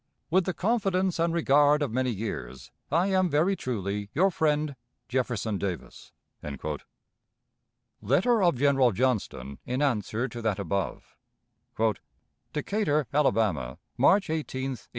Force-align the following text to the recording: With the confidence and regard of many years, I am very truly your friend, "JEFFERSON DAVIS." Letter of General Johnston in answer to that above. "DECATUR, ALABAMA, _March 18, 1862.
With 0.31 0.45
the 0.45 0.53
confidence 0.55 1.19
and 1.19 1.31
regard 1.31 1.83
of 1.83 1.91
many 1.91 2.09
years, 2.09 2.71
I 2.91 3.05
am 3.11 3.29
very 3.29 3.55
truly 3.55 4.09
your 4.15 4.31
friend, 4.31 4.75
"JEFFERSON 5.09 5.59
DAVIS." 5.59 6.11
Letter 8.01 8.41
of 8.41 8.55
General 8.55 8.93
Johnston 8.93 9.59
in 9.63 9.83
answer 9.83 10.27
to 10.27 10.41
that 10.41 10.57
above. 10.57 11.15
"DECATUR, 11.77 13.05
ALABAMA, 13.13 13.77
_March 13.99 14.31
18, 14.33 14.37
1862. 14.37 14.89